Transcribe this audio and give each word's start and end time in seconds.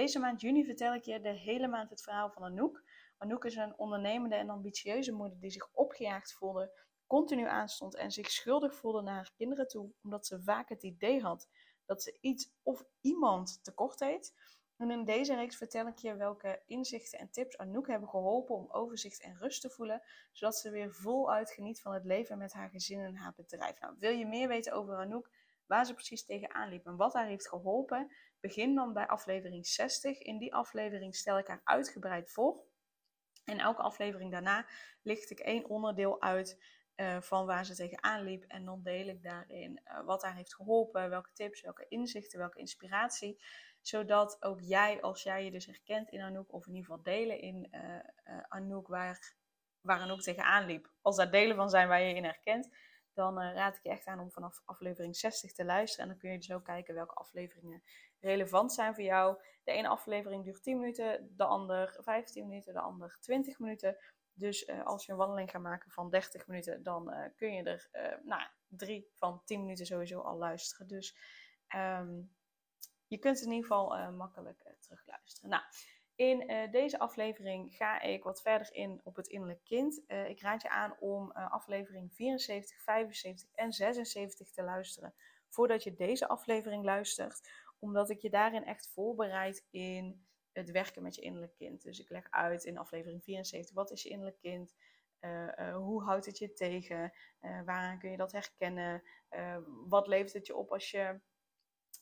Deze 0.00 0.18
maand 0.18 0.40
juni 0.40 0.64
vertel 0.64 0.94
ik 0.94 1.04
je 1.04 1.20
de 1.20 1.28
hele 1.28 1.68
maand 1.68 1.90
het 1.90 2.02
verhaal 2.02 2.30
van 2.30 2.42
Anouk. 2.42 2.82
Anouk 3.18 3.44
is 3.44 3.56
een 3.56 3.78
ondernemende 3.78 4.34
en 4.34 4.50
ambitieuze 4.50 5.12
moeder 5.12 5.40
die 5.40 5.50
zich 5.50 5.68
opgejaagd 5.72 6.32
voelde, 6.32 6.72
continu 7.06 7.46
aanstond 7.46 7.96
en 7.96 8.10
zich 8.10 8.30
schuldig 8.30 8.74
voelde 8.74 9.02
naar 9.02 9.14
haar 9.14 9.32
kinderen 9.36 9.68
toe, 9.68 9.92
omdat 10.02 10.26
ze 10.26 10.42
vaak 10.42 10.68
het 10.68 10.82
idee 10.82 11.20
had 11.20 11.48
dat 11.86 12.02
ze 12.02 12.18
iets 12.20 12.52
of 12.62 12.84
iemand 13.00 13.64
tekort 13.64 13.98
deed. 13.98 14.34
En 14.76 14.90
in 14.90 15.04
deze 15.04 15.34
reeks 15.34 15.56
vertel 15.56 15.86
ik 15.86 15.98
je 15.98 16.16
welke 16.16 16.62
inzichten 16.66 17.18
en 17.18 17.30
tips 17.30 17.58
Anouk 17.58 17.86
hebben 17.86 18.08
geholpen 18.08 18.54
om 18.54 18.70
overzicht 18.70 19.22
en 19.22 19.38
rust 19.38 19.60
te 19.60 19.70
voelen, 19.70 20.02
zodat 20.32 20.56
ze 20.56 20.70
weer 20.70 20.94
voluit 20.94 21.50
geniet 21.50 21.80
van 21.80 21.92
het 21.92 22.04
leven 22.04 22.38
met 22.38 22.52
haar 22.52 22.70
gezin 22.70 23.00
en 23.00 23.16
haar 23.16 23.34
bedrijf. 23.36 23.80
Nou, 23.80 23.94
wil 23.98 24.12
je 24.12 24.26
meer 24.26 24.48
weten 24.48 24.72
over 24.72 24.96
Anouk, 24.96 25.30
waar 25.66 25.86
ze 25.86 25.94
precies 25.94 26.24
tegenaan 26.24 26.68
liep 26.68 26.86
en 26.86 26.96
wat 26.96 27.12
haar 27.12 27.26
heeft 27.26 27.48
geholpen, 27.48 28.10
begin 28.40 28.74
dan 28.74 28.92
bij 28.92 29.06
aflevering 29.06 29.66
60. 29.66 30.18
In 30.18 30.38
die 30.38 30.54
aflevering 30.54 31.16
stel 31.16 31.38
ik 31.38 31.46
haar 31.46 31.60
uitgebreid 31.64 32.30
voor. 32.30 32.62
En 33.44 33.58
elke 33.58 33.82
aflevering 33.82 34.30
daarna 34.30 34.66
licht 35.02 35.30
ik 35.30 35.38
één 35.38 35.68
onderdeel 35.68 36.20
uit 36.20 36.58
uh, 36.96 37.20
van 37.20 37.46
waar 37.46 37.64
ze 37.64 37.74
tegenaan 37.74 38.22
liep. 38.22 38.44
En 38.48 38.64
dan 38.64 38.82
deel 38.82 39.06
ik 39.06 39.22
daarin 39.22 39.80
uh, 39.84 40.04
wat 40.04 40.22
haar 40.22 40.34
heeft 40.34 40.54
geholpen, 40.54 41.10
welke 41.10 41.32
tips, 41.32 41.60
welke 41.60 41.86
inzichten, 41.88 42.38
welke 42.38 42.58
inspiratie. 42.58 43.42
Zodat 43.80 44.42
ook 44.42 44.60
jij, 44.60 45.00
als 45.00 45.22
jij 45.22 45.44
je 45.44 45.50
dus 45.50 45.66
herkent 45.66 46.10
in 46.10 46.20
Anouk, 46.20 46.52
of 46.52 46.66
in 46.66 46.74
ieder 46.74 46.90
geval 46.90 47.02
delen 47.02 47.40
in 47.40 47.68
uh, 47.70 48.40
Anouk, 48.48 48.88
waar, 48.88 49.34
waar 49.80 50.00
Anouk 50.00 50.20
tegenaan 50.20 50.66
liep. 50.66 50.90
Als 51.00 51.16
daar 51.16 51.30
delen 51.30 51.56
van 51.56 51.70
zijn 51.70 51.88
waar 51.88 52.02
je 52.02 52.14
in 52.14 52.24
herkent, 52.24 52.68
dan 53.14 53.42
uh, 53.42 53.54
raad 53.54 53.76
ik 53.76 53.82
je 53.82 53.88
echt 53.88 54.06
aan 54.06 54.20
om 54.20 54.30
vanaf 54.30 54.62
aflevering 54.64 55.16
60 55.16 55.52
te 55.52 55.64
luisteren. 55.64 56.04
En 56.04 56.10
dan 56.10 56.20
kun 56.20 56.30
je 56.30 56.38
dus 56.38 56.52
ook 56.52 56.64
kijken 56.64 56.94
welke 56.94 57.14
afleveringen 57.14 57.82
relevant 58.20 58.72
zijn 58.72 58.94
voor 58.94 59.04
jou. 59.04 59.42
De 59.64 59.72
ene 59.72 59.88
aflevering 59.88 60.44
duurt 60.44 60.62
10 60.62 60.78
minuten, 60.78 61.34
de 61.36 61.44
ander 61.44 61.96
15 62.00 62.48
minuten, 62.48 62.72
de 62.72 62.80
ander 62.80 63.16
20 63.20 63.58
minuten. 63.58 63.96
Dus 64.32 64.68
uh, 64.68 64.86
als 64.86 65.06
je 65.06 65.12
een 65.12 65.18
wandeling 65.18 65.50
gaat 65.50 65.62
maken 65.62 65.90
van 65.90 66.10
30 66.10 66.46
minuten, 66.46 66.82
dan 66.82 67.12
uh, 67.12 67.24
kun 67.36 67.52
je 67.52 67.62
er 67.62 67.88
nou, 68.22 68.42
drie 68.68 69.10
van 69.14 69.42
10 69.44 69.60
minuten 69.60 69.86
sowieso 69.86 70.20
al 70.20 70.36
luisteren. 70.36 70.86
Dus 70.86 71.16
um, 71.76 72.34
je 73.06 73.18
kunt 73.18 73.40
in 73.40 73.52
ieder 73.52 73.62
geval 73.62 74.12
makkelijk 74.12 74.76
terugluisteren. 74.78 75.50
Nou, 75.50 75.62
in 76.20 76.50
uh, 76.50 76.70
deze 76.70 76.98
aflevering 76.98 77.76
ga 77.76 78.00
ik 78.00 78.22
wat 78.22 78.42
verder 78.42 78.74
in 78.74 79.00
op 79.04 79.16
het 79.16 79.28
innerlijk 79.28 79.64
kind. 79.64 80.02
Uh, 80.06 80.28
ik 80.28 80.40
raad 80.40 80.62
je 80.62 80.68
aan 80.68 80.96
om 80.98 81.32
uh, 81.36 81.52
aflevering 81.52 82.14
74, 82.14 82.82
75 82.82 83.48
en 83.54 83.72
76 83.72 84.50
te 84.50 84.62
luisteren 84.62 85.14
voordat 85.48 85.82
je 85.82 85.94
deze 85.94 86.28
aflevering 86.28 86.84
luistert, 86.84 87.50
omdat 87.78 88.10
ik 88.10 88.20
je 88.20 88.30
daarin 88.30 88.64
echt 88.64 88.90
voorbereid 88.92 89.66
in 89.70 90.26
het 90.52 90.70
werken 90.70 91.02
met 91.02 91.14
je 91.14 91.22
innerlijk 91.22 91.54
kind. 91.54 91.82
Dus 91.82 91.98
ik 91.98 92.10
leg 92.10 92.26
uit 92.30 92.64
in 92.64 92.78
aflevering 92.78 93.24
74 93.24 93.74
wat 93.74 93.90
is 93.90 94.02
je 94.02 94.08
innerlijk 94.08 94.38
kind, 94.38 94.74
hoe 95.74 96.02
houdt 96.02 96.26
het 96.26 96.38
je 96.38 96.52
tegen, 96.52 97.12
waaraan 97.40 97.98
kun 97.98 98.10
je 98.10 98.16
dat 98.16 98.32
herkennen, 98.32 99.02
wat 99.88 100.06
levert 100.06 100.32
het 100.32 100.46
je 100.46 100.56
op 100.56 100.72
als 100.72 100.90
je 100.90 101.20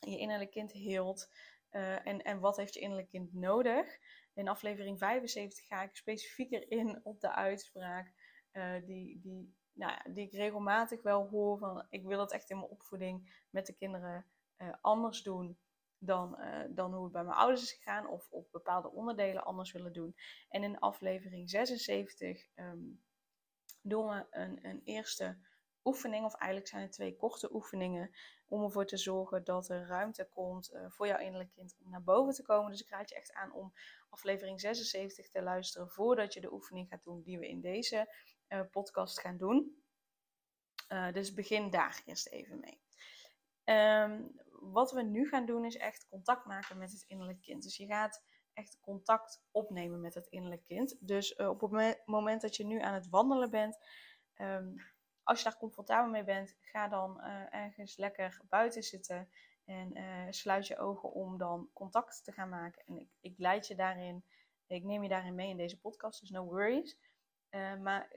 je 0.01 0.19
innerlijk 0.19 0.51
kind 0.51 0.73
heelt. 0.73 1.29
Uh, 1.73 2.07
en, 2.07 2.23
en 2.23 2.41
wat 2.41 2.57
heeft 2.57 2.75
je 2.75 2.81
innerlijk 2.81 3.09
kind 3.09 3.35
nodig? 3.35 3.99
In 4.35 4.49
aflevering 4.49 4.99
75 4.99 5.67
ga 5.67 5.83
ik 5.83 5.97
specifieker 5.97 6.71
in 6.79 7.01
op 7.03 7.21
de 7.21 7.33
uitspraak 7.33 8.13
uh, 8.53 8.75
die, 8.85 9.21
die, 9.21 9.55
nou 9.73 9.93
ja, 9.93 10.13
die 10.13 10.27
ik 10.27 10.33
regelmatig 10.33 11.03
wel 11.03 11.29
hoor 11.29 11.59
van 11.59 11.87
ik 11.91 12.05
wil 12.05 12.21
het 12.21 12.33
echt 12.33 12.51
in 12.51 12.57
mijn 12.57 12.71
opvoeding 12.71 13.45
met 13.51 13.67
de 13.67 13.75
kinderen 13.75 14.27
uh, 14.59 14.73
anders 14.81 15.23
doen 15.23 15.59
dan, 15.99 16.39
dan 16.71 16.95
hoe 16.95 17.03
het 17.03 17.13
bij 17.13 17.25
mijn 17.25 17.37
ouders 17.37 17.63
is 17.63 17.73
gegaan 17.73 18.09
of 18.09 18.31
op 18.31 18.49
bepaalde 18.51 18.91
onderdelen 18.91 19.45
anders 19.45 19.73
willen 19.73 19.93
doen. 19.93 20.17
En 20.49 20.63
in 20.63 20.79
aflevering 20.79 21.51
76 21.51 22.29
um, 22.29 22.65
ehm, 22.65 22.79
doen 23.83 24.09
we 24.09 24.27
een, 24.31 24.67
een 24.67 24.81
eerste 24.85 25.39
oefening, 25.89 26.25
of 26.25 26.35
eigenlijk 26.35 26.71
zijn 26.71 26.83
het 26.83 26.93
twee 26.93 27.17
korte 27.17 27.55
oefeningen, 27.55 28.11
om 28.49 28.63
ervoor 28.63 28.87
te 28.87 28.97
zorgen 28.97 29.45
dat 29.45 29.69
er 29.69 29.87
ruimte 29.87 30.29
komt 30.35 30.73
uh, 30.73 30.85
voor 30.89 31.07
jouw 31.07 31.19
innerlijk 31.19 31.51
kind 31.51 31.77
om 31.85 31.91
naar 31.91 32.03
boven 32.03 32.35
te 32.35 32.43
komen. 32.43 32.71
Dus 32.71 32.81
ik 32.81 32.89
raad 32.89 33.09
je 33.09 33.15
echt 33.15 33.33
aan 33.33 33.53
om 33.53 33.73
aflevering 34.11 34.61
76 34.61 35.29
te 35.29 35.43
luisteren 35.43 35.89
voordat 35.89 36.35
je 36.35 36.41
de 36.41 36.53
oefening 36.53 36.89
gaat 36.89 37.03
doen 37.03 37.23
die 37.23 37.39
we 37.39 37.49
in 37.49 37.61
deze 37.61 38.15
uh, 38.49 38.61
podcast 38.71 39.21
gaan 39.21 39.37
doen. 39.37 39.83
Uh, 40.89 41.13
dus 41.13 41.35
begin 41.35 41.71
daar 41.71 42.03
eerst 42.05 42.29
even 42.29 42.61
mee. 42.61 42.81
Um, 43.77 44.41
wat 44.61 44.93
we 44.93 45.03
nu 45.03 45.29
gaan 45.29 45.47
doen 45.47 45.65
is 45.65 45.77
echt 45.77 46.07
contact 46.09 46.45
maken 46.45 46.79
met 46.79 46.93
het 46.93 47.05
innerlijk 47.07 47.41
kind. 47.41 47.63
Dus 47.63 47.77
je 47.77 47.87
gaat 47.87 48.25
echt 48.53 48.79
contact 48.81 49.43
opnemen 49.51 50.01
met 50.01 50.15
het 50.15 50.27
innerlijk 50.27 50.65
kind. 50.65 50.97
Dus 51.01 51.37
op 51.37 51.61
het 51.61 52.03
moment 52.05 52.41
dat 52.41 52.57
je 52.57 52.65
nu 52.65 52.81
aan 52.81 52.95
het 52.95 53.09
wandelen 53.09 53.51
bent, 53.51 53.79
um, 54.41 54.75
als 55.29 55.39
je 55.39 55.45
daar 55.45 55.59
comfortabel 55.59 56.11
mee 56.11 56.25
bent, 56.25 56.57
ga 56.61 56.89
dan 56.89 57.21
uh, 57.21 57.55
ergens 57.55 57.97
lekker 57.97 58.41
buiten 58.49 58.83
zitten 58.83 59.29
en 59.65 59.97
uh, 59.97 60.27
sluit 60.31 60.67
je 60.67 60.79
ogen 60.79 61.13
om 61.13 61.39
dan 61.39 61.71
contact 61.73 62.25
te 62.25 62.33
gaan 62.33 62.49
maken. 62.49 62.83
En 62.87 62.99
ik, 62.99 63.09
ik 63.21 63.39
leid 63.39 63.67
je 63.67 63.75
daarin, 63.75 64.25
ik 64.67 64.85
neem 64.85 65.03
je 65.03 65.09
daarin 65.09 65.35
mee 65.35 65.49
in 65.49 65.57
deze 65.57 65.81
podcast, 65.81 66.21
dus 66.21 66.31
no 66.31 66.45
worries. 66.45 66.99
Uh, 67.51 67.77
maar 67.77 68.13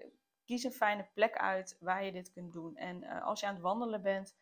kies 0.45 0.63
een 0.63 0.71
fijne 0.71 1.09
plek 1.13 1.37
uit 1.37 1.77
waar 1.79 2.03
je 2.03 2.11
dit 2.11 2.31
kunt 2.31 2.53
doen. 2.53 2.75
En 2.75 3.03
als 3.03 3.39
je 3.39 3.45
aan 3.45 3.53
het 3.53 3.63
wandelen 3.63 4.01
bent 4.01 4.35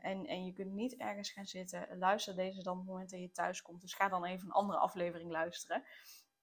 en, 0.00 0.26
en 0.26 0.44
je 0.44 0.52
kunt 0.52 0.72
niet 0.72 0.96
ergens 0.96 1.30
gaan 1.30 1.46
zitten, 1.46 1.98
luister 1.98 2.36
deze 2.36 2.62
dan 2.62 2.72
op 2.72 2.78
het 2.78 2.88
moment 2.88 3.10
dat 3.10 3.20
je 3.20 3.30
thuis 3.30 3.62
komt. 3.62 3.80
Dus 3.80 3.94
ga 3.94 4.08
dan 4.08 4.24
even 4.24 4.46
een 4.46 4.52
andere 4.52 4.78
aflevering 4.78 5.30
luisteren. 5.30 5.84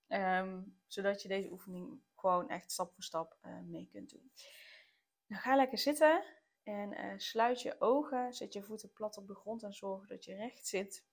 Um, 0.08 0.78
zodat 0.88 1.22
je 1.22 1.28
deze 1.28 1.52
oefening 1.52 2.02
gewoon 2.16 2.50
echt 2.50 2.72
stap 2.72 2.94
voor 2.94 3.04
stap 3.04 3.38
mee 3.64 3.88
kunt 3.92 4.10
doen. 4.10 4.32
Dan 5.30 5.38
ga 5.38 5.56
lekker 5.56 5.78
zitten 5.78 6.24
en 6.64 6.92
uh, 6.92 7.14
sluit 7.18 7.62
je 7.62 7.82
ogen. 7.82 8.34
Zet 8.34 8.54
je 8.54 8.64
voeten 8.64 8.94
plat 8.94 9.18
op 9.18 9.28
de 9.28 9.36
grond 9.36 9.64
en 9.64 9.74
zorg 9.74 10.08
dat 10.08 10.26
je 10.26 10.36
recht 10.36 10.68
zit. 10.68 11.06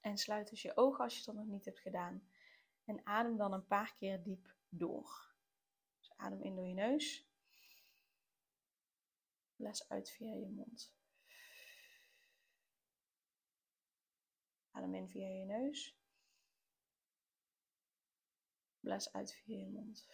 En 0.00 0.16
sluit 0.16 0.50
dus 0.50 0.62
je 0.62 0.76
ogen 0.76 1.04
als 1.04 1.18
je 1.18 1.24
dat 1.24 1.34
nog 1.34 1.46
niet 1.46 1.64
hebt 1.64 1.80
gedaan. 1.80 2.28
En 2.84 3.06
adem 3.06 3.36
dan 3.36 3.52
een 3.52 3.66
paar 3.66 3.94
keer 3.94 4.22
diep 4.22 4.54
door. 4.68 5.34
Dus 5.98 6.16
adem 6.16 6.42
in 6.42 6.54
door 6.54 6.66
je 6.66 6.74
neus. 6.74 7.28
Blaas 9.56 9.88
uit 9.88 10.10
via 10.10 10.34
je 10.34 10.48
mond. 10.48 10.94
Adem 14.70 14.94
in 14.94 15.08
via 15.08 15.28
je 15.28 15.44
neus. 15.44 15.98
Blaas 18.80 19.12
uit 19.12 19.34
via 19.34 19.58
je 19.58 19.70
mond. 19.70 20.06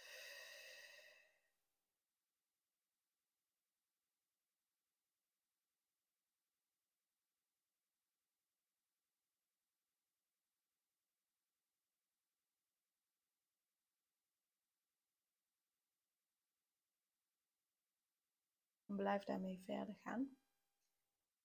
Blijf 19.01 19.23
daarmee 19.23 19.61
verder 19.65 19.95
gaan. 19.95 20.37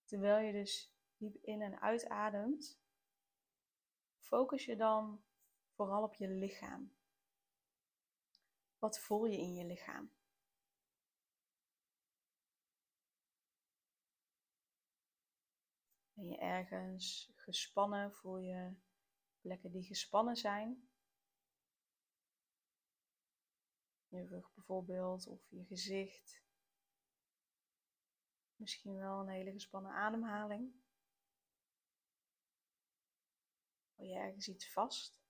Terwijl 0.04 0.46
je 0.46 0.52
dus 0.52 0.94
diep 1.16 1.36
in 1.36 1.62
en 1.62 1.80
uitademt, 1.80 2.80
focus 4.18 4.64
je 4.64 4.76
dan 4.76 5.24
vooral 5.74 6.02
op 6.02 6.14
je 6.14 6.28
lichaam. 6.28 6.94
Wat 8.78 8.98
voel 8.98 9.24
je 9.24 9.38
in 9.38 9.54
je 9.54 9.64
lichaam? 9.64 10.14
Ben 16.12 16.28
je 16.28 16.38
ergens 16.38 17.32
gespannen? 17.34 18.12
Voel 18.12 18.38
je 18.38 18.74
plekken 19.40 19.70
die 19.70 19.84
gespannen 19.84 20.36
zijn? 20.36 20.88
Je 24.08 24.26
rug 24.26 24.54
bijvoorbeeld 24.54 25.26
of 25.26 25.50
je 25.50 25.64
gezicht. 25.64 26.45
Misschien 28.56 28.96
wel 28.96 29.20
een 29.20 29.28
hele 29.28 29.52
gespannen 29.52 29.92
ademhaling. 29.92 30.72
Hou 33.94 34.08
je 34.08 34.14
ergens 34.14 34.48
iets 34.48 34.72
vast? 34.72 35.24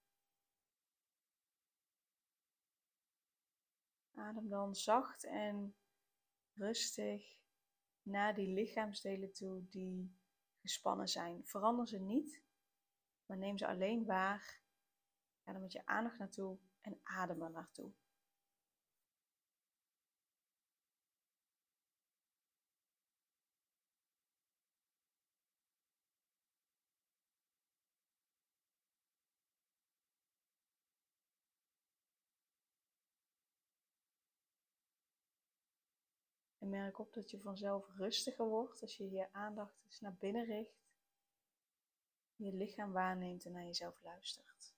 Adem 4.14 4.48
dan 4.48 4.74
zacht 4.74 5.24
en 5.24 5.76
rustig 6.54 7.38
naar 8.02 8.34
die 8.34 8.48
lichaamsdelen 8.48 9.32
toe 9.32 9.68
die 9.68 10.16
gespannen 10.60 11.08
zijn. 11.08 11.46
Verander 11.46 11.88
ze 11.88 11.98
niet, 11.98 12.42
maar 13.26 13.36
neem 13.36 13.58
ze 13.58 13.66
alleen 13.66 14.04
waar. 14.04 14.60
Ga 15.44 15.54
er 15.54 15.60
met 15.60 15.72
je 15.72 15.86
aandacht 15.86 16.18
naartoe 16.18 16.58
en 16.80 17.00
adem 17.02 17.42
er 17.42 17.50
naartoe. 17.50 17.92
En 36.66 36.72
merk 36.72 36.98
op 36.98 37.12
dat 37.12 37.30
je 37.30 37.40
vanzelf 37.40 37.88
rustiger 37.96 38.46
wordt 38.46 38.82
als 38.82 38.96
je 38.96 39.10
je 39.10 39.32
aandacht 39.32 39.82
eens 39.84 40.00
naar 40.00 40.14
binnen 40.14 40.44
richt. 40.44 40.86
Je 42.36 42.52
lichaam 42.52 42.92
waarneemt 42.92 43.44
en 43.44 43.52
naar 43.52 43.64
jezelf 43.64 44.02
luistert. 44.02 44.74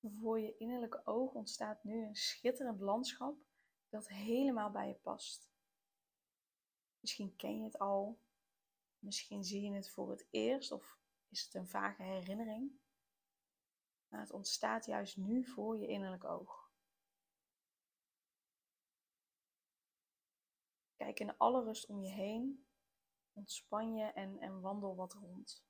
Voor 0.00 0.40
je 0.40 0.56
innerlijke 0.56 1.06
oog 1.06 1.32
ontstaat 1.32 1.84
nu 1.84 2.06
een 2.06 2.16
schitterend 2.16 2.80
landschap 2.80 3.36
dat 3.88 4.08
helemaal 4.08 4.70
bij 4.70 4.88
je 4.88 4.94
past. 4.94 5.50
Misschien 7.00 7.36
ken 7.36 7.56
je 7.56 7.64
het 7.64 7.78
al, 7.78 8.18
misschien 8.98 9.44
zie 9.44 9.62
je 9.62 9.72
het 9.72 9.90
voor 9.90 10.10
het 10.10 10.26
eerst 10.30 10.72
of 10.72 10.98
is 11.28 11.44
het 11.44 11.54
een 11.54 11.68
vage 11.68 12.02
herinnering. 12.02 12.84
Maar 14.08 14.20
het 14.20 14.32
ontstaat 14.32 14.86
juist 14.86 15.16
nu 15.16 15.44
voor 15.44 15.78
je 15.78 15.86
innerlijk 15.86 16.24
oog. 16.24 16.70
Kijk 20.96 21.20
in 21.20 21.36
alle 21.36 21.64
rust 21.64 21.86
om 21.86 22.00
je 22.00 22.10
heen, 22.10 22.66
ontspan 23.32 23.94
je 23.94 24.04
en, 24.04 24.38
en 24.38 24.60
wandel 24.60 24.96
wat 24.96 25.12
rond. 25.12 25.64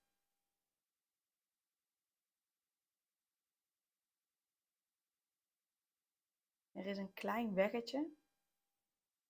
Er 6.73 6.87
is 6.87 6.99
een 6.99 7.12
klein 7.12 7.55
weggetje 7.55 8.11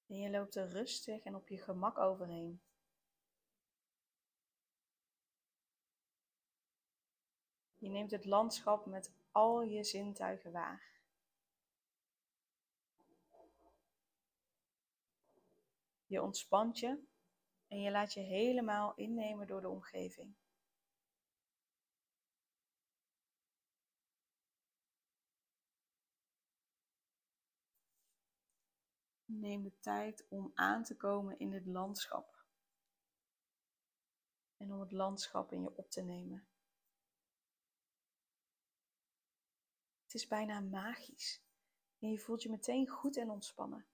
en 0.07 0.17
je 0.17 0.31
loopt 0.31 0.55
er 0.55 0.69
rustig 0.69 1.23
en 1.23 1.35
op 1.35 1.49
je 1.49 1.59
gemak 1.59 1.99
overheen. 1.99 2.66
Je 7.87 7.93
neemt 7.93 8.11
het 8.11 8.25
landschap 8.25 8.87
met 8.87 9.13
al 9.31 9.63
je 9.63 9.85
zintuigen 9.85 10.53
waar. 10.53 10.91
Je 16.07 16.23
ontspant 16.23 16.79
je 16.79 17.05
en 17.69 17.81
je 17.81 17.91
laat 17.91 18.13
je 18.13 18.21
helemaal 18.21 18.95
innemen 18.95 19.47
door 19.47 19.61
de 19.61 19.69
omgeving. 19.69 20.35
Neem 29.25 29.63
de 29.63 29.79
tijd 29.81 30.27
om 30.29 30.53
aan 30.55 30.85
te 30.85 30.97
komen 30.97 31.39
in 31.39 31.53
het 31.53 31.67
landschap. 31.67 32.45
En 34.57 34.73
om 34.73 34.81
het 34.81 34.93
landschap 34.93 35.53
in 35.53 35.63
je 35.63 35.77
op 35.77 35.91
te 35.91 36.03
nemen. 36.03 36.47
Is 40.17 40.27
bijna 40.27 40.61
magisch. 40.61 41.43
En 41.99 42.11
je 42.11 42.19
voelt 42.19 42.43
je 42.43 42.51
meteen 42.51 42.89
goed 42.89 43.17
en 43.17 43.31
ontspannen. 43.31 43.87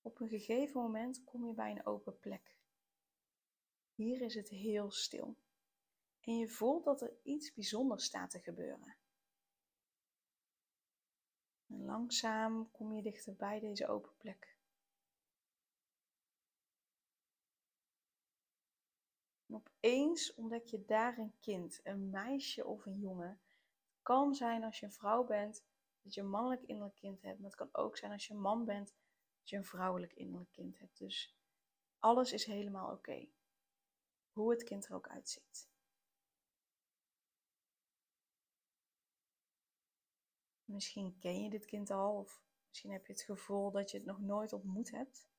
Op 0.00 0.20
een 0.20 0.28
gegeven 0.28 0.80
moment 0.80 1.24
kom 1.24 1.46
je 1.46 1.54
bij 1.54 1.70
een 1.70 1.86
open 1.86 2.18
plek. 2.18 2.56
Hier 3.94 4.20
is 4.20 4.34
het 4.34 4.48
heel 4.48 4.90
stil. 4.90 5.36
En 6.22 6.36
je 6.36 6.48
voelt 6.48 6.84
dat 6.84 7.00
er 7.00 7.16
iets 7.22 7.54
bijzonders 7.54 8.04
staat 8.04 8.30
te 8.30 8.40
gebeuren. 8.40 8.96
En 11.66 11.84
langzaam 11.84 12.70
kom 12.70 12.92
je 12.92 13.02
dichter 13.02 13.34
bij 13.34 13.60
deze 13.60 13.88
open 13.88 14.16
plek. 14.16 14.56
En 19.46 19.54
opeens 19.54 20.34
ontdek 20.34 20.66
je 20.66 20.84
daar 20.84 21.18
een 21.18 21.34
kind, 21.40 21.80
een 21.82 22.10
meisje 22.10 22.66
of 22.66 22.86
een 22.86 22.98
jongen. 22.98 23.28
Het 23.28 24.02
kan 24.02 24.34
zijn 24.34 24.64
als 24.64 24.80
je 24.80 24.86
een 24.86 24.92
vrouw 24.92 25.24
bent, 25.24 25.64
dat 26.02 26.14
je 26.14 26.20
een 26.20 26.30
mannelijk 26.30 26.62
innerlijk 26.62 26.96
kind 26.96 27.22
hebt. 27.22 27.38
Maar 27.38 27.50
het 27.50 27.58
kan 27.58 27.68
ook 27.72 27.96
zijn 27.96 28.12
als 28.12 28.26
je 28.26 28.34
een 28.34 28.40
man 28.40 28.64
bent, 28.64 28.94
dat 29.38 29.48
je 29.48 29.56
een 29.56 29.64
vrouwelijk 29.64 30.12
innerlijk 30.12 30.52
kind 30.52 30.78
hebt. 30.78 30.98
Dus 30.98 31.36
alles 31.98 32.32
is 32.32 32.44
helemaal 32.44 32.92
oké. 32.92 33.28
Hoe 34.30 34.50
het 34.50 34.62
kind 34.62 34.86
er 34.86 34.94
ook 34.94 35.08
uitziet. 35.08 35.71
Misschien 40.72 41.18
ken 41.18 41.42
je 41.42 41.50
dit 41.50 41.64
kind 41.64 41.90
al, 41.90 42.18
of 42.18 42.42
misschien 42.68 42.90
heb 42.90 43.06
je 43.06 43.12
het 43.12 43.22
gevoel 43.22 43.70
dat 43.70 43.90
je 43.90 43.96
het 43.96 44.06
nog 44.06 44.20
nooit 44.20 44.52
ontmoet 44.52 44.90
hebt. 44.90 45.30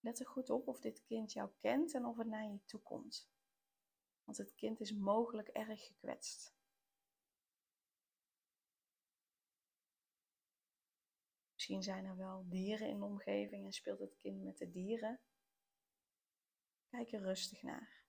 Let 0.00 0.20
er 0.20 0.26
goed 0.26 0.50
op 0.50 0.68
of 0.68 0.80
dit 0.80 1.02
kind 1.02 1.32
jou 1.32 1.50
kent 1.58 1.94
en 1.94 2.04
of 2.04 2.16
het 2.16 2.26
naar 2.26 2.44
je 2.44 2.64
toe 2.64 2.80
komt. 2.80 3.30
Want 4.24 4.38
het 4.38 4.54
kind 4.54 4.80
is 4.80 4.92
mogelijk 4.92 5.48
erg 5.48 5.86
gekwetst. 5.86 6.54
Misschien 11.52 11.82
zijn 11.82 12.04
er 12.04 12.16
wel 12.16 12.48
dieren 12.48 12.88
in 12.88 12.98
de 12.98 13.04
omgeving 13.04 13.64
en 13.64 13.72
speelt 13.72 13.98
het 13.98 14.16
kind 14.16 14.42
met 14.42 14.58
de 14.58 14.70
dieren. 14.70 15.20
Kijk 16.88 17.12
er 17.12 17.20
rustig 17.20 17.62
naar. 17.62 17.99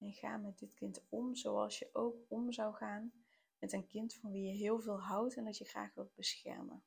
En 0.00 0.12
ga 0.12 0.36
met 0.36 0.58
dit 0.58 0.74
kind 0.74 1.02
om 1.08 1.34
zoals 1.34 1.78
je 1.78 1.90
ook 1.92 2.24
om 2.28 2.52
zou 2.52 2.74
gaan 2.74 3.12
met 3.58 3.72
een 3.72 3.86
kind 3.86 4.14
van 4.14 4.30
wie 4.30 4.46
je 4.46 4.56
heel 4.56 4.80
veel 4.80 5.00
houdt 5.00 5.36
en 5.36 5.44
dat 5.44 5.58
je 5.58 5.64
graag 5.64 5.94
wilt 5.94 6.14
beschermen. 6.14 6.84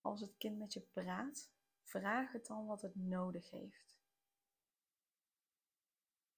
Als 0.00 0.20
het 0.20 0.36
kind 0.36 0.58
met 0.58 0.72
je 0.72 0.80
praat, 0.80 1.50
vraag 1.82 2.32
het 2.32 2.46
dan 2.46 2.66
wat 2.66 2.82
het 2.82 2.96
nodig 2.96 3.50
heeft. 3.50 3.96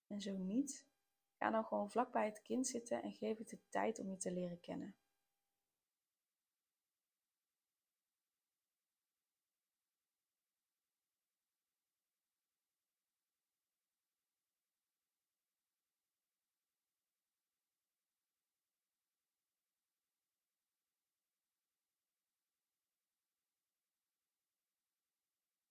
En 0.07 0.21
zo 0.21 0.37
niet, 0.37 0.87
ga 1.37 1.51
dan 1.51 1.65
gewoon 1.65 1.91
vlak 1.91 2.13
bij 2.13 2.27
het 2.27 2.43
kind 2.43 2.67
zitten 2.67 3.03
en 3.03 3.13
geef 3.13 3.39
het 3.39 3.49
de 3.49 3.69
tijd 3.69 3.99
om 3.99 4.11
je 4.11 4.17
te 4.17 4.33
leren 4.33 4.61
kennen. 4.61 4.95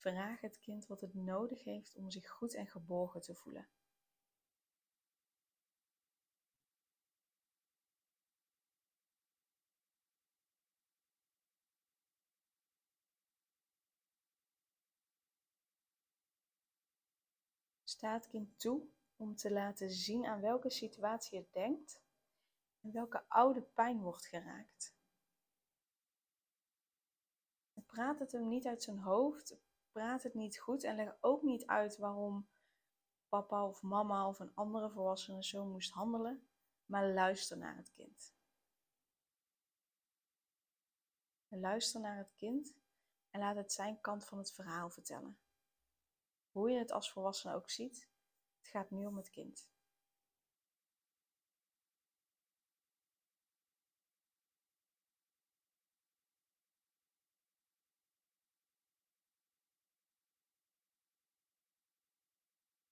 Vraag 0.08 0.42
het 0.42 0.60
kind 0.60 0.88
wat 0.88 1.02
het 1.02 1.14
nodig 1.14 1.64
heeft 1.64 1.96
om 1.96 2.12
zich 2.12 2.30
goed 2.30 2.54
en 2.54 2.68
geborgen 2.68 3.22
te 3.22 3.36
voelen. 3.36 3.68
Sta 17.84 18.14
het 18.14 18.28
kind 18.28 18.60
toe 18.60 18.88
om 19.16 19.36
te 19.36 19.52
laten 19.52 19.90
zien 19.90 20.26
aan 20.26 20.42
welke 20.42 20.70
situatie 20.70 21.38
het 21.40 21.54
denkt 21.54 22.02
en 22.82 22.92
welke 22.92 23.24
oude 23.28 23.62
pijn 23.62 24.02
wordt 24.02 24.26
geraakt. 24.26 24.96
praat 27.98 28.20
het 28.20 28.32
hem 28.32 28.48
niet 28.48 28.66
uit 28.66 28.84
zijn 28.84 29.00
hoofd. 29.00 29.67
Praat 29.98 30.24
het 30.24 30.34
niet 30.34 30.60
goed 30.60 30.84
en 30.84 30.96
leg 30.96 31.18
ook 31.22 31.42
niet 31.42 31.66
uit 31.66 31.98
waarom 31.98 32.48
papa 33.30 33.68
of 33.68 33.82
mama 33.82 34.28
of 34.28 34.40
een 34.40 34.56
andere 34.56 34.90
volwassene 34.90 35.44
zo 35.44 35.66
moest 35.66 35.92
handelen. 35.92 36.48
Maar 36.86 37.08
luister 37.14 37.58
naar 37.58 37.78
het 37.78 37.92
kind. 37.92 38.36
Luister 41.48 42.02
naar 42.02 42.18
het 42.18 42.36
kind 42.36 42.76
en 43.30 43.40
laat 43.40 43.56
het 43.56 43.72
zijn 43.72 44.02
kant 44.02 44.26
van 44.26 44.38
het 44.38 44.52
verhaal 44.52 44.90
vertellen. 44.90 45.38
Hoe 46.52 46.70
je 46.70 46.78
het 46.78 46.92
als 46.92 47.12
volwassene 47.12 47.56
ook 47.56 47.70
ziet, 47.70 48.10
het 48.58 48.68
gaat 48.68 48.92
nu 48.92 49.06
om 49.06 49.18
het 49.18 49.30
kind. 49.30 49.70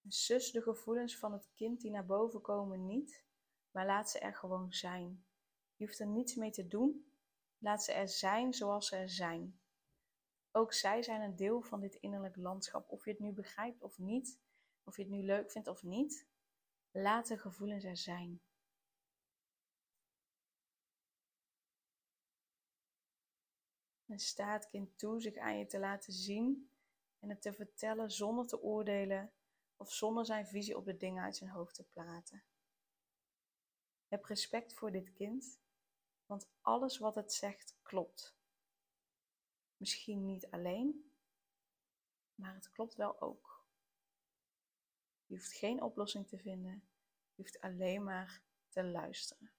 Zus 0.08 0.50
de 0.50 0.62
gevoelens 0.62 1.18
van 1.18 1.32
het 1.32 1.50
kind 1.54 1.80
die 1.80 1.90
naar 1.90 2.06
boven 2.06 2.40
komen 2.40 2.86
niet, 2.86 3.24
maar 3.70 3.86
laat 3.86 4.10
ze 4.10 4.18
er 4.18 4.34
gewoon 4.34 4.72
zijn. 4.72 5.26
Je 5.76 5.86
hoeft 5.86 5.98
er 5.98 6.06
niets 6.06 6.34
mee 6.34 6.50
te 6.50 6.66
doen, 6.66 7.12
laat 7.58 7.84
ze 7.84 7.92
er 7.92 8.08
zijn 8.08 8.54
zoals 8.54 8.88
ze 8.88 8.96
er 8.96 9.10
zijn. 9.10 9.60
Ook 10.50 10.72
zij 10.72 11.02
zijn 11.02 11.20
een 11.20 11.36
deel 11.36 11.62
van 11.62 11.80
dit 11.80 11.94
innerlijk 11.94 12.36
landschap. 12.36 12.90
Of 12.90 13.04
je 13.04 13.10
het 13.10 13.20
nu 13.20 13.32
begrijpt 13.32 13.82
of 13.82 13.98
niet, 13.98 14.40
of 14.84 14.96
je 14.96 15.02
het 15.02 15.12
nu 15.12 15.22
leuk 15.22 15.50
vindt 15.50 15.68
of 15.68 15.82
niet, 15.82 16.26
laat 16.90 17.26
de 17.26 17.38
gevoelens 17.38 17.84
er 17.84 17.96
zijn. 17.96 18.40
En 24.06 24.18
sta 24.18 24.52
het 24.52 24.68
kind 24.68 24.98
toe 24.98 25.20
zich 25.20 25.36
aan 25.36 25.58
je 25.58 25.66
te 25.66 25.78
laten 25.78 26.12
zien 26.12 26.70
en 27.18 27.28
het 27.28 27.42
te 27.42 27.52
vertellen 27.52 28.10
zonder 28.10 28.46
te 28.46 28.62
oordelen 28.62 29.32
of 29.76 29.92
zonder 29.92 30.26
zijn 30.26 30.46
visie 30.46 30.76
op 30.76 30.84
de 30.84 30.96
dingen 30.96 31.24
uit 31.24 31.36
zijn 31.36 31.50
hoofd 31.50 31.74
te 31.74 31.84
praten. 31.84 32.44
Heb 34.08 34.24
respect 34.24 34.74
voor 34.74 34.90
dit 34.90 35.12
kind, 35.12 35.60
want 36.26 36.48
alles 36.60 36.98
wat 36.98 37.14
het 37.14 37.32
zegt 37.32 37.76
klopt. 37.82 38.36
Misschien 39.76 40.26
niet 40.26 40.50
alleen, 40.50 41.12
maar 42.34 42.54
het 42.54 42.70
klopt 42.70 42.94
wel 42.94 43.20
ook. 43.20 43.64
Je 45.26 45.34
hoeft 45.34 45.52
geen 45.52 45.82
oplossing 45.82 46.28
te 46.28 46.38
vinden, 46.38 46.88
je 47.34 47.42
hoeft 47.42 47.60
alleen 47.60 48.04
maar 48.04 48.42
te 48.68 48.84
luisteren. 48.84 49.55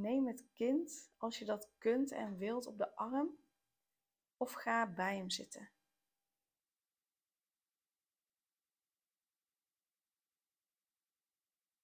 Neem 0.00 0.26
het 0.26 0.44
kind, 0.52 1.10
als 1.16 1.38
je 1.38 1.44
dat 1.44 1.70
kunt 1.78 2.12
en 2.12 2.36
wilt, 2.36 2.66
op 2.66 2.78
de 2.78 2.96
arm 2.96 3.38
of 4.36 4.52
ga 4.52 4.92
bij 4.92 5.16
hem 5.16 5.30
zitten. 5.30 5.70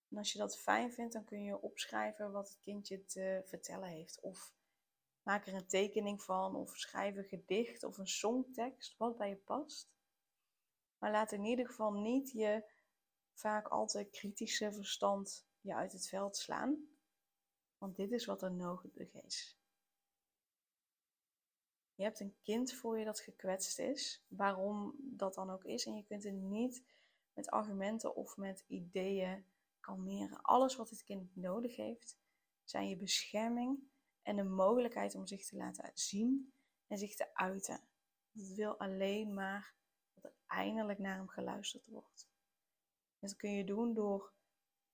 En 0.08 0.18
als 0.18 0.32
je 0.32 0.38
dat 0.38 0.58
fijn 0.58 0.92
vindt, 0.92 1.12
dan 1.12 1.24
kun 1.24 1.42
je 1.42 1.60
opschrijven 1.60 2.32
wat 2.32 2.48
het 2.48 2.58
kindje 2.60 3.04
te 3.04 3.42
vertellen 3.44 3.88
heeft. 3.88 4.20
Of 4.20 4.54
maak 5.22 5.46
er 5.46 5.54
een 5.54 5.66
tekening 5.66 6.22
van, 6.22 6.54
of 6.54 6.76
schrijf 6.76 7.16
een 7.16 7.24
gedicht 7.24 7.84
of 7.84 7.98
een 7.98 8.08
songtekst, 8.08 8.96
wat 8.96 9.16
bij 9.16 9.28
je 9.28 9.36
past. 9.36 9.90
Maar 10.98 11.10
laat 11.10 11.32
in 11.32 11.44
ieder 11.44 11.66
geval 11.66 11.92
niet 11.92 12.30
je 12.30 12.70
vaak 13.32 13.68
altijd 13.68 14.10
kritische 14.10 14.72
verstand 14.72 15.46
je 15.60 15.74
uit 15.74 15.92
het 15.92 16.08
veld 16.08 16.36
slaan. 16.36 16.91
Want 17.82 17.96
dit 17.96 18.12
is 18.12 18.24
wat 18.24 18.42
er 18.42 18.52
nodig 18.52 19.12
is. 19.12 19.58
Je 21.94 22.02
hebt 22.02 22.20
een 22.20 22.36
kind 22.42 22.72
voor 22.72 22.98
je 22.98 23.04
dat 23.04 23.20
gekwetst 23.20 23.78
is, 23.78 24.24
waarom 24.28 24.94
dat 24.98 25.34
dan 25.34 25.50
ook 25.50 25.64
is. 25.64 25.86
En 25.86 25.96
je 25.96 26.04
kunt 26.04 26.24
het 26.24 26.34
niet 26.34 26.84
met 27.32 27.50
argumenten 27.50 28.16
of 28.16 28.36
met 28.36 28.64
ideeën 28.66 29.46
kalmeren. 29.80 30.42
Alles 30.42 30.76
wat 30.76 30.88
dit 30.88 31.04
kind 31.04 31.36
nodig 31.36 31.76
heeft, 31.76 32.18
zijn 32.64 32.88
je 32.88 32.96
bescherming 32.96 33.90
en 34.22 34.36
de 34.36 34.44
mogelijkheid 34.44 35.14
om 35.14 35.26
zich 35.26 35.46
te 35.46 35.56
laten 35.56 35.90
zien 35.94 36.52
en 36.86 36.98
zich 36.98 37.14
te 37.14 37.34
uiten. 37.34 37.80
Het 38.32 38.54
wil 38.54 38.78
alleen 38.78 39.34
maar 39.34 39.74
dat 40.14 40.24
er 40.24 40.34
eindelijk 40.46 40.98
naar 40.98 41.16
hem 41.16 41.28
geluisterd 41.28 41.86
wordt. 41.86 42.28
Dat 43.18 43.36
kun 43.36 43.50
je 43.50 43.64
doen 43.64 43.94
door 43.94 44.32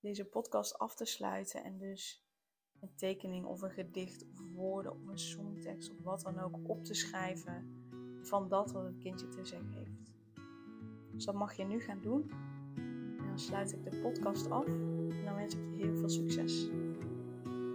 deze 0.01 0.25
podcast 0.25 0.79
af 0.79 0.95
te 0.95 1.05
sluiten 1.05 1.65
en 1.65 1.79
dus 1.79 2.27
een 2.81 2.95
tekening 2.95 3.45
of 3.45 3.63
een 3.63 3.71
gedicht 3.71 4.25
of 4.33 4.41
woorden 4.55 4.93
of 4.93 5.07
een 5.07 5.19
songtekst 5.19 5.91
of 5.91 6.03
wat 6.03 6.21
dan 6.21 6.39
ook 6.39 6.59
op 6.63 6.85
te 6.85 6.95
schrijven 6.95 7.67
van 8.23 8.49
dat 8.49 8.73
wat 8.73 8.85
het 8.85 8.99
kindje 8.99 9.29
te 9.29 9.45
zeggen 9.45 9.73
heeft. 9.73 10.13
Dus 11.13 11.25
dat 11.25 11.35
mag 11.35 11.53
je 11.53 11.65
nu 11.65 11.81
gaan 11.81 12.01
doen. 12.01 12.31
En 13.19 13.27
dan 13.27 13.39
sluit 13.39 13.73
ik 13.73 13.85
de 13.85 14.01
podcast 14.01 14.51
af 14.51 14.67
en 14.67 15.25
dan 15.25 15.35
wens 15.35 15.55
ik 15.55 15.61
je 15.61 15.85
heel 15.85 15.97
veel 15.97 16.09
succes. 16.09 16.69